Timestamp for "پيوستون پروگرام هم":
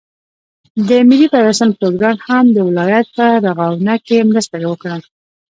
1.33-2.45